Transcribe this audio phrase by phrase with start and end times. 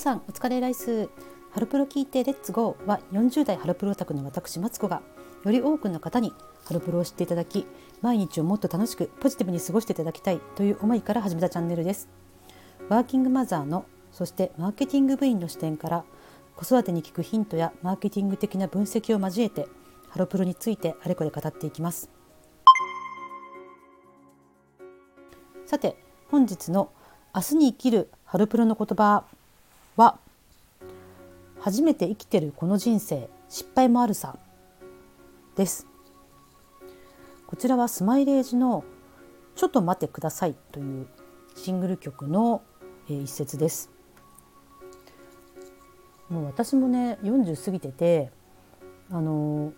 [0.00, 1.10] さんお疲れライス。
[1.50, 2.86] ハロプロ聞いてレッツゴー。
[2.86, 5.02] は40代ハロプロオタクの私マツコが
[5.44, 6.32] より多くの方に
[6.64, 7.66] ハロプロを知っていただき
[8.00, 12.08] 毎日をもっと楽しくポジティブに過ごしていただきたいという思いから始めたチャンネルです。
[12.88, 16.04] ワーキングマザーのそしてマーケティング部員の視点から
[16.56, 19.68] 子育てに効くヒントやマーケティング的な分析を交えて
[20.08, 22.08] ハロプロについてあれこれ語っていきます。
[25.66, 25.98] さて
[26.30, 26.90] 本日の
[27.34, 29.24] 明日に生きるハロプロの言葉。
[30.00, 30.18] は
[31.60, 34.38] 初めて生きてるこの人生失敗もあるさ
[35.56, 35.86] です。
[37.46, 38.82] こちらはスマイレージの
[39.56, 41.06] ちょっと待ってくださいという
[41.54, 42.62] シングル曲の
[43.08, 43.90] 一節です。
[46.30, 48.30] もう私もね40過ぎてて
[49.10, 49.74] あの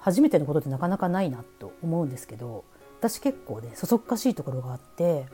[0.00, 2.64] 初めてのことってなかなかないなと思うんですけど
[2.98, 5.26] 私結構ねそそっかしいところがあって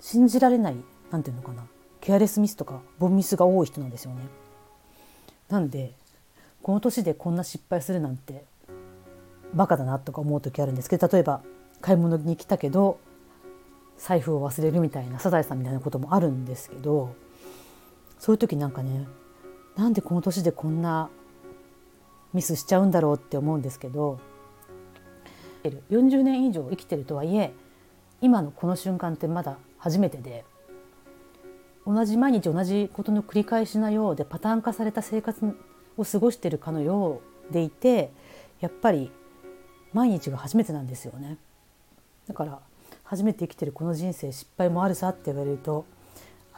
[0.00, 0.76] 信じられない
[1.12, 1.62] なんていうのかな。
[2.00, 4.22] ケアレスミスとかボンミスが多い人なんですよね。
[5.48, 5.92] なんで
[6.62, 8.44] この年でこんな失敗するなんて
[9.54, 11.42] バカだなとか思う時あるんですけど例えば
[11.80, 12.98] 買い物に来たけど
[13.98, 17.14] 財布を忘れるみたいなサザエさんみたいなこともあるんですけど
[18.18, 19.06] そういう時なんかね
[19.76, 21.08] なんでこの年でこんな
[22.34, 24.18] ミスしちゃうんだろうって思うんですけど
[25.90, 27.52] 40年以上生きてるとはいえ
[28.20, 30.44] 今のこの瞬間ってまだ初めてで
[31.86, 35.56] 同じ毎日同じことの繰り返しのようでパターン化された生活
[35.96, 37.20] を過ごしているかのよ
[37.50, 38.10] うでいて
[38.60, 39.12] やっぱり
[39.92, 41.38] 毎日が初めてなんですよね。
[42.26, 42.60] だから
[43.04, 45.86] 初めて生きてるこの人生失敗もあるさって言われると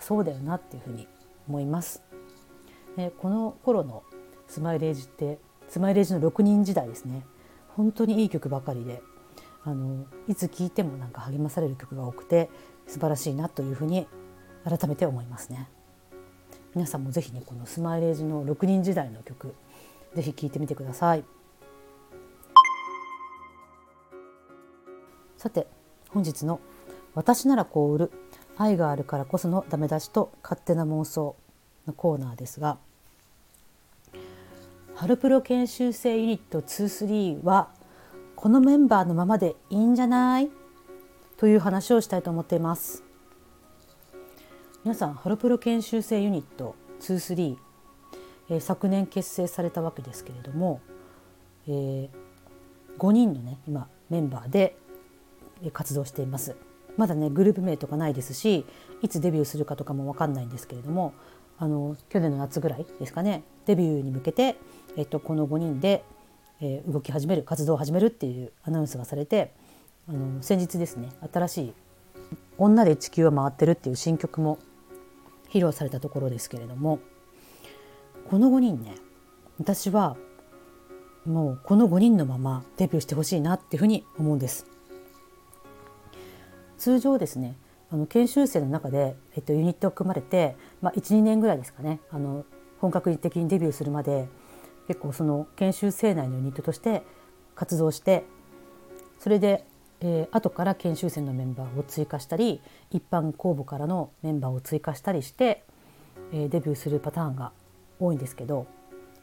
[0.01, 1.07] そうだよなっていうふうに
[1.47, 2.03] 思います。
[2.97, 4.03] でこの頃の
[4.49, 7.23] スマイレージってスマイレージの6人時代ですね
[7.77, 9.03] 本当にいい曲ばかりで
[9.65, 12.49] あのいつ聴いてもなんか励まされる曲が多くて
[12.87, 14.09] 素晴らしいなというふうに
[14.69, 15.69] 改めて思いますね。
[16.75, 19.55] 皆さんもぜひねこのスマイレージの6人時代の曲
[20.15, 21.25] ぜひ聴いてみてください。
[25.37, 25.67] さて
[26.11, 26.61] 本日の
[27.15, 28.13] 「私ならこう売る
[28.57, 31.37] 愛があるからこそのダメ出しと勝手な妄想」
[31.87, 32.77] のコーナーですが
[34.95, 37.69] ハルプロ研修生ユニット23は
[38.35, 40.51] このメンバーのままでいいんじゃない？
[41.37, 43.05] という話をしたいと思っています
[44.85, 47.57] 皆さんハロプロ研修生ユニット23、
[48.49, 50.81] えー、昨年結成されたわけですけれども、
[51.67, 52.09] えー、
[52.97, 54.77] 5人のね今メンバーで
[55.73, 56.57] 活動しています。
[56.97, 58.67] まだねグループ名とかないですし
[59.03, 61.13] いつデビューするかとかも分かんないんですけれども
[61.59, 64.57] あの去年の夏ぐらいですかねデビューに向けて、
[64.97, 66.05] えっと、この5人で、
[66.61, 69.53] えー、動き始める活動を始めるっていうアナウンスがされて
[70.09, 71.73] あの先日ですね新しい
[72.59, 74.59] 「女で地球を回ってる」っていう新曲も
[75.51, 77.01] 披露されたところですけれども
[78.31, 78.95] この5人ね
[79.59, 80.17] 私は
[81.27, 84.67] もうこの5人のままデビューしてほしいなっていうふうに思うんです。
[86.79, 87.57] 通常ですね
[87.91, 92.45] あの研修生の中で、えっと、ユニットを組まれて、まあ、12年ぐらいですかねあの
[92.81, 94.29] 本格的にデビューするまで
[94.87, 97.03] 結構その研修生内のユニットとして
[97.57, 98.25] 活動して
[99.19, 99.65] それで、
[100.01, 102.61] えー、後から研修生のメンバーを追加したり
[102.91, 105.65] 一般公募からのメンバーを追加したりして、
[106.33, 107.53] えー、デビューするパターンが
[107.99, 108.67] 多いんですけど、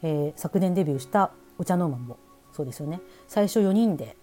[0.02, 2.18] えー、昨年デビューしたお茶ノーマンも
[2.52, 4.16] そうですよね最初4人で、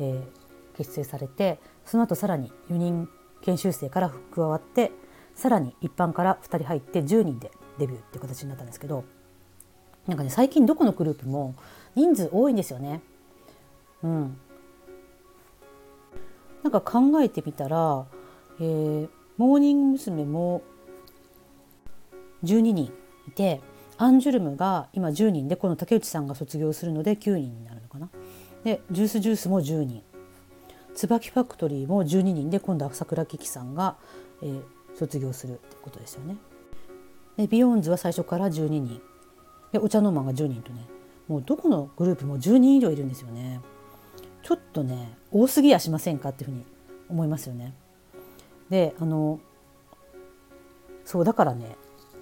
[0.00, 3.08] えー、結成されてその後さらに4人
[3.42, 4.90] 研修生から加わって
[5.34, 9.04] さらに一般から2人入って10人でデビューっていう形になったんですけど
[10.06, 11.54] なんかね最近どこのグループも
[11.94, 13.00] 人数多いんですよね。
[14.02, 14.38] うん、
[16.64, 18.06] なんか考えてみたら、
[18.58, 20.24] えー、モーニング娘。
[20.24, 20.62] も
[22.42, 22.92] 12人
[23.26, 23.60] いて
[23.96, 28.10] アンジュルムが今10人でこの竹内さんが卒業するので9人になるのかな。
[28.64, 30.02] で Juice=Juiceも10人
[30.94, 33.96] つばきファクトリーも12人で今度は桜木さんが、
[34.42, 34.62] えー、
[34.96, 36.36] 卒業するってことですよね。
[37.36, 39.00] で BEYOOOOONDS は最初から12人
[39.72, 40.86] で OCHA NORMAが10人とね
[41.28, 43.60] もうどこのグループも10人以上いるんですよね。
[44.42, 46.64] ちょっとね多すぎやしませんかっていうふうに
[47.10, 47.74] 思いますよね。
[48.70, 49.40] であの
[51.04, 51.76] そうだからね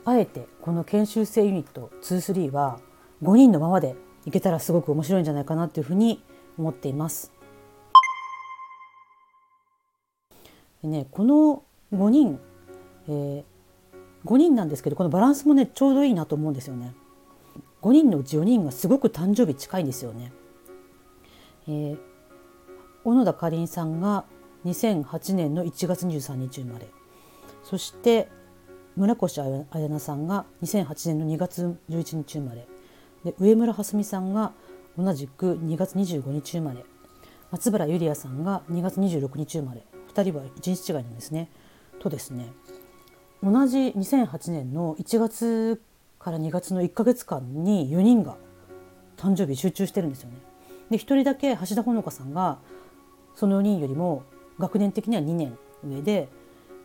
[0.04, 2.80] あえてこの研修生ユニット23は
[3.22, 3.94] 5人のままで
[4.26, 6.24] いけたらすごく面白いんじゃないかなっていうふうに
[6.58, 7.30] 思っています。
[10.82, 11.62] でねこの
[11.92, 12.40] 5人、
[13.08, 13.44] えー、
[14.24, 16.94] 5人なんですけどこのバランスもねちょうどいいなと思うんですよね。
[17.82, 20.32] 5人のうち4人がすごく誕生日近いんですよね。
[21.68, 21.98] えー、
[23.04, 24.24] 小野田かりんさんが
[24.64, 26.88] 2008年の1月23日生まれ
[27.64, 28.28] そして
[28.96, 32.68] 村越彩菜さんが2008年の2月11日生まれ
[33.24, 34.52] で上村はすみさんが
[34.96, 36.84] 同じく2月25日生まれ
[37.50, 39.84] 松原ゆりやさんが2月26日生まれ
[40.14, 41.50] 2人は1日違いなんですね。
[41.98, 42.52] とですね
[43.42, 45.80] 同じ2008年の1月
[46.18, 48.36] から2月の1か月間に4人が
[49.16, 50.36] 誕生日集中してるんですよね。
[50.90, 52.58] で1人だけ橋田穂香さんが
[53.34, 54.22] その4人よりも
[54.58, 56.28] 学年的には2年上で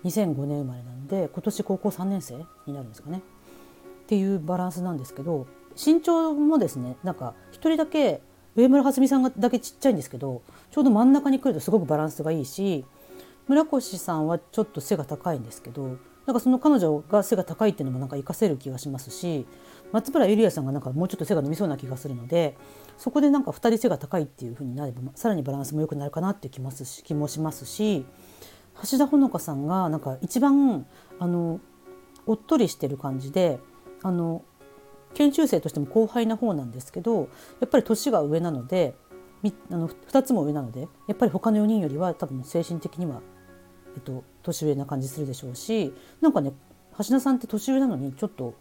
[0.03, 2.35] 2005年生まれなんで今年高校3年生
[2.65, 3.19] になるんですかね。
[3.19, 3.21] っ
[4.07, 8.21] ていうバランスなんですけど身長もですねなんか1人だけ
[8.55, 10.41] 上村はすみさんがだけちっちゃいんですけど
[10.71, 12.85] ちょうど真ん中に来るとすごくバランスがいいし
[13.47, 15.97] 村越さんはちょっと背が高いんですけど
[16.27, 19.47] なんかその彼女が背が高いっていうのもなんか活かせる気がしますし
[19.94, 22.57] 松原ゆりやさんがなんかもうちょっと背が伸びそうな気がするので
[22.97, 28.06] そこでなんか2人背が高いっていう風になればさらにバランスも良くなるかなって気ますし気もしますし
[28.91, 30.85] 橋田穂香さんがなんか一番
[31.18, 31.62] あの
[32.25, 33.59] おっとりしてる感じで
[34.03, 34.44] あの
[35.13, 37.30] 研修生としても後輩な方なんですけど
[37.62, 38.95] やっぱり年が上なので
[39.71, 43.21] あの2つも上なのでやっぱり他の4人よりは多分精神的には、
[43.95, 46.53] えっと、年上な感じするでしょうしなんかね
[46.97, 48.53] 橋田さんって年上なのにちょっと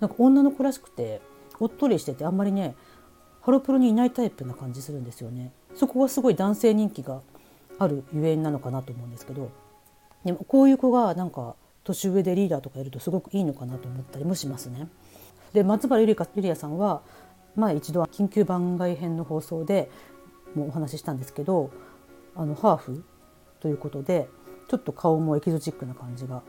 [0.00, 1.20] なんか女の子らしくて
[1.58, 2.74] おっとりしててあんまりね
[3.40, 5.52] ハロプロにいないタイプな感じするんですよね。
[5.76, 7.20] そこがすごい男性人気が
[7.78, 9.50] あるゆえんなのかなと思うんですけど
[10.24, 11.54] でもこういう子がなんか
[11.84, 14.88] 年上でリーダーとかやるとすごくいいのかなと思ったりもしますね。
[15.52, 17.02] で松原ゆりかゆりやさんは
[17.54, 19.90] 前一度は緊急番外編の放送で
[20.54, 21.70] もうお話ししたんですけど
[22.34, 23.04] あのハーフ
[23.60, 24.28] ということで
[24.68, 26.42] ちょっと顔もエキゾチックな感じが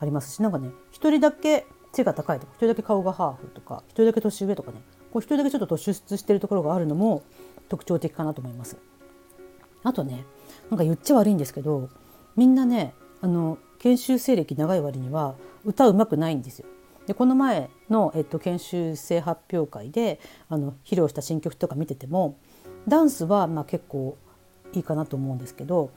[0.00, 4.80] ありますしなんかね一人だけ背が高いとか一人だけ顔がハーフとか一人だけ年上とかね
[5.12, 7.22] こう一人だけちょっと突出してるところがあるのも
[7.68, 8.76] 特徴的かなと思います。
[9.82, 10.24] あとね
[10.70, 11.88] なんか言っちゃ悪いんですけど
[12.36, 15.34] みんなねあの研修生歴長い割には
[15.64, 16.66] 歌うまくないんですよ。
[17.06, 20.20] でこの前の、えっと、研修生発表会で
[20.50, 22.36] あの披露した新曲とか見てても
[22.86, 24.18] ダンスはまあ結構
[24.74, 25.90] いいかなと思うんですけど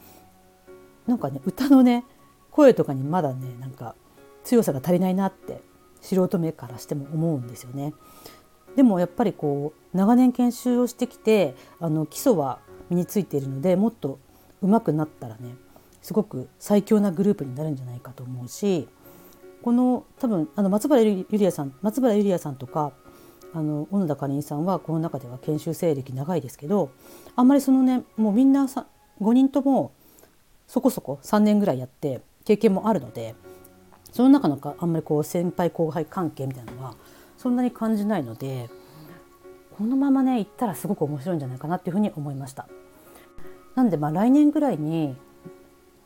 [1.08, 2.06] なんかね歌のね
[2.52, 3.96] 声とかにまだねなんか
[4.44, 5.62] 強さが足りないなって
[6.02, 7.94] 素人目からしても思うんですよね。
[8.76, 12.60] でもやっぱりこう長年研修をしてきてあの基礎は
[12.90, 14.20] 身についているのでもっと
[14.62, 15.56] 上手くなったらね
[16.02, 18.88] すごく最強なグループになるんじゃないかと思うし
[19.62, 22.94] この多分あの松原ゆりやさん松原ゆりやさんとか
[23.54, 26.92] あの小野田かりんさんはこの中では研修生歴長いですけど
[27.36, 28.88] あんまりそのねもうみんなさ
[29.20, 29.92] 5人とも
[30.72, 33.36] そこそこ3年ぐらいやって経験もあるので
[34.14, 36.96] その中のかあんまりこう先輩後輩関係みたいなのは
[37.38, 38.70] そんなに感じないので
[39.78, 42.70] このままね行ったらすごく面白いんじゃないかなっていうふうに思いました。
[43.76, 45.18] なんでまあ来年ぐらいに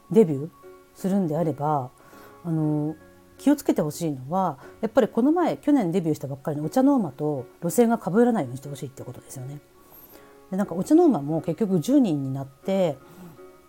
[0.09, 0.49] デビュー
[0.95, 1.91] するんであれば
[2.43, 2.95] あの
[3.37, 9.59] 気をつけてほしいのはやっぱりこの前去年デビューしたばっかりのお茶の間と路線が被らないようにしてほしいってことですよね。
[10.49, 12.97] でなんかお茶の間も結局10人になって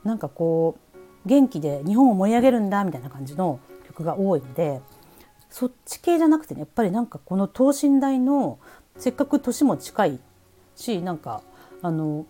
[0.06, 0.85] なんかこう
[1.26, 4.80] 元気で日本を盛り上げるんだみたいな感じの曲が多いので
[5.50, 8.58] そっち系じゃなくてねやっぱりなんかこの等身大の
[8.96, 10.20] せっかく年も近い
[10.76, 11.42] しなんか
[11.82, 12.26] あの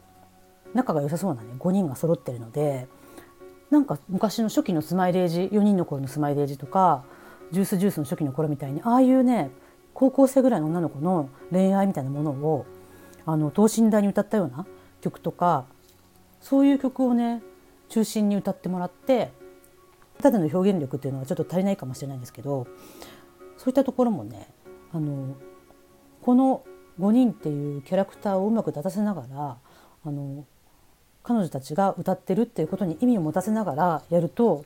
[0.74, 2.88] 仲が良さそうなね5人が揃ってるので
[3.70, 7.04] なんか昔の初期のスマイレージ4人の頃のスマイレージとか
[7.52, 9.50] ジュースジュースの初期の頃みたいにああいうね
[9.94, 12.66] 高校生ぐらいの女の子の恋愛みたいなものを
[13.24, 14.66] あの等身大に歌ったような
[15.00, 15.64] 曲とか
[16.40, 17.42] そういう曲をね
[17.88, 19.32] 中心に歌ってもらって
[20.20, 22.66] ただの表現力っていうのはちょっと足りないかもしれないんですけど
[23.56, 24.48] そういったところもね
[24.92, 25.36] あの
[26.22, 26.64] この
[27.00, 29.56] 5人っていうキャラクターをうまく立たせながら
[30.04, 30.46] あの
[31.22, 34.64] 彼女たちが歌ってるっていうことに意味を持たせながらやると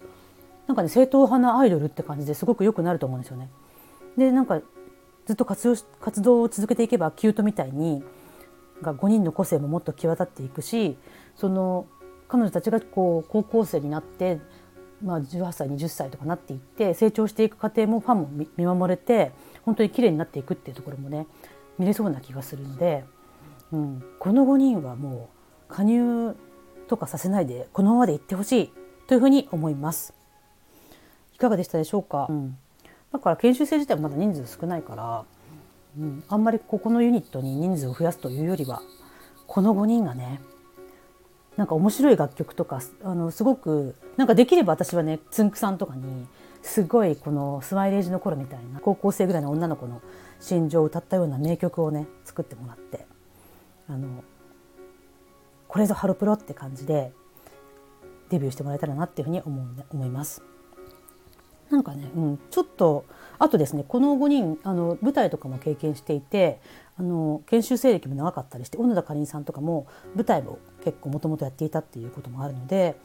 [0.66, 3.50] なんかね正統派なアイドルって感じですごく良くなると思うんですよね。
[4.16, 4.60] でなんか
[5.26, 8.04] ずっと活用活動を続けていけばキュートみたいに
[8.82, 10.96] が5人の個性ももっと際立っていくし
[11.36, 11.86] その
[12.30, 14.38] 彼女たちがこう高校生になって、
[15.02, 19.32] まあ、18歳20歳とかなっていって成長していく過程もファンも見守れて
[19.64, 21.26] 本当に綺麗になっていくっていうところもね
[21.76, 23.04] 見れそうな気がするので、
[23.72, 25.28] うん、この5人はも
[25.68, 26.37] う加入
[26.87, 28.72] とかさせないでこのままでいってほしい
[29.08, 30.14] というふうに思います。
[31.34, 32.56] いかがでしたでしょうか、うん、
[33.12, 35.25] だから研修生自体まだ人数少ないから、
[35.99, 38.82] うん、あんまりここのユニットに人数を増やすというよりは
[39.46, 40.42] この5人がね
[41.60, 46.26] なんか面白い楽曲とかあのすごくなんかできれば私はねつんくさんとかに
[46.62, 50.00] すごいこのスマイレージの頃みたいな高校生ぐらいの女の子の
[50.40, 53.04] 心情を歌ったような名曲をね作ってもらって
[53.90, 54.24] あの
[55.68, 57.12] これぞハロプロって感じで
[58.30, 60.42] デビューしてもらえたらなっていうふうに思う思います。
[61.70, 63.04] なんかね、うん、ちょっと
[63.38, 66.60] あとですねこの5人あの舞台とかも経験していて
[66.98, 72.96] あの研修生歴も長かったりして小野田かりんさんとかも舞台を結構もともとやっていたっていうこともあるので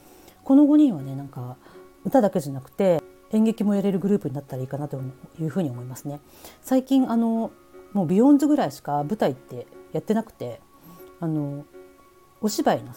[0.43, 1.55] この5人はねなんか
[2.03, 5.01] 歌だけじゃなくて演劇もやれるグループになったらいいかなと
[5.39, 6.19] いうふうに思いますね。
[6.62, 7.51] 最近あの
[7.93, 10.60] もうビヨンズぐらいしか舞台ってやってなくて
[11.19, 11.65] あの
[12.41, 12.93] お芝居の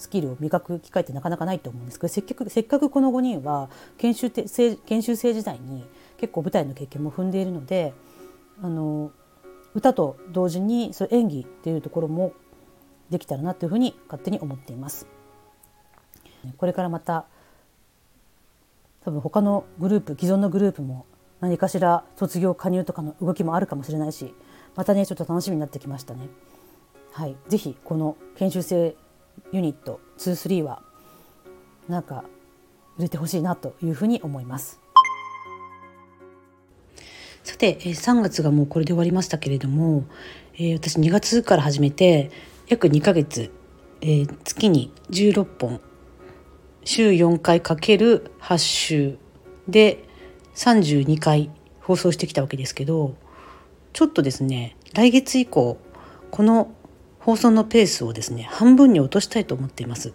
[0.00, 5.84] スキルを磨く機会ってなかなかないと思うんですけどせっかくせっかくこの5人は研修生研修生時代に
[6.16, 7.92] 結構舞台の経験も踏んでいるので
[8.62, 9.12] あの
[9.74, 12.32] 歌と同時にそ演技っていうところも
[13.10, 15.06] できたらなというふうに勝手に思っています。
[16.56, 17.26] これからまた
[19.04, 21.04] 多分他のグループ既存のグループも
[21.40, 24.34] 何かしら卒業加入とかの動きもあるかもしれないし
[24.74, 26.28] またねちょっと楽しみになってきましたね。
[27.12, 28.96] はい、ぜひこの研修生
[29.52, 30.82] ユニット23は
[31.88, 32.24] なんか
[32.98, 34.80] 売れてほしいなというふうに思います。
[37.42, 40.04] さて3月がもうこれで終わりましたけれども、
[40.54, 42.30] えー、私2月から始めて
[42.68, 43.50] 約2ヶ月、
[44.02, 45.80] えー、月に16本
[46.84, 49.18] 週4回かける8週
[49.68, 50.04] で
[50.54, 53.16] 32回放送してきたわけですけど
[53.92, 55.78] ちょっとですね来月以降
[56.30, 56.72] この
[57.20, 60.12] 放送のペースをですね半分に落としたいと思っています。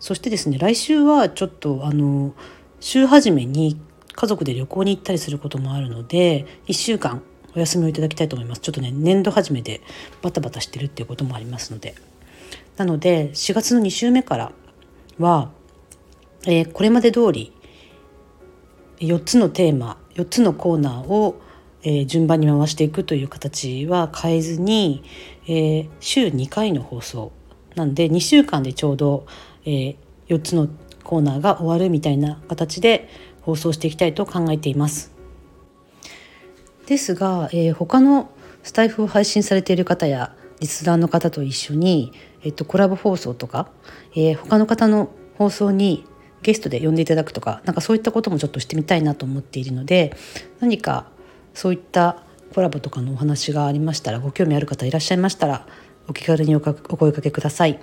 [0.00, 2.34] そしてですね来週はちょっとあの
[2.80, 3.80] 週初めに
[4.12, 7.22] 家族で旅行に行ったりすることもあるので1週間
[7.56, 8.60] お休みをいただきたいと思います。
[8.60, 9.80] ちょっとね年度初めで
[10.22, 11.94] バタバタしてるっていうこともありますので。
[12.76, 14.52] なので4月の2週目から
[15.18, 15.50] は、
[16.44, 17.52] えー、これまで通り
[18.98, 21.40] 4つのテーマ4つのコーナーを、
[21.82, 25.02] えー、順番に回していくという形は変えずに、
[25.46, 27.32] えー、週2回の放送
[27.74, 29.26] なんで2週間でちょうど、
[29.64, 29.96] えー、
[30.28, 30.68] 4つの
[31.02, 33.08] コーナーが終わるみたいな形で
[33.42, 35.12] 放送していきたいと考えています。
[36.86, 38.30] ですが、えー、他の
[38.62, 43.68] スタイフを配信されている方やリスナーの方と一緒に、えっと、コラボ放送とか、
[44.14, 46.06] えー、他の方の放送に
[46.42, 50.14] ゲストで呼んでいただくとかなんかそういったこともちょっとしてみたいなと思っているので
[50.60, 51.06] 何か
[51.54, 52.22] そういった
[52.54, 55.66] コラボとかのお話がありましたらご興味ある方いらっしゃいましたら
[56.06, 57.80] お気軽にお声かけください。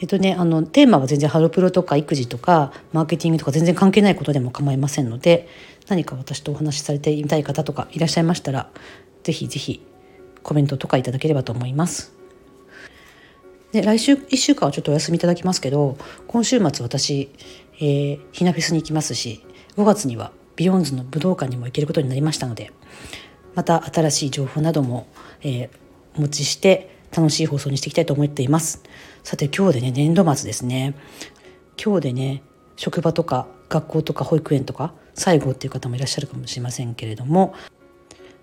[0.00, 5.48] えっとね、あのテーマは全然ハロプロとか育児とかマーケティングとか全然関係ないことでも構いませんので
[5.88, 8.70] 何か私とお話しされてみたい方とかいらっしゃいましたら
[9.22, 9.86] ぜひぜひ
[10.42, 12.12] コメントとかいただければと思います。
[13.72, 15.96] で来週1週間はちょっとお休みいただきますけど
[16.26, 17.30] 今週末私、
[17.76, 19.44] えー、ひなフェスに行きますし
[19.76, 22.72] 5月にはビヨンズの武道館にも行けることになりましたので
[23.54, 25.06] また新しい情報なども、
[25.42, 25.70] えー、
[26.16, 28.82] お持ちして楽しい放送にしていきたいと思っています。
[29.22, 30.94] さて今日でね年度末ですね。
[31.82, 32.42] 今日でね
[32.76, 37.54] 職場とか学校とか保育園とか最後っていう方もいらっしゃるかもしれませんけれども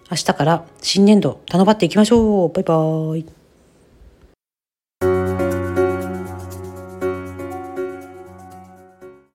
[0.10, 2.50] 明日から新年度頼まっていきましょう。
[2.54, 3.41] バイバーイ。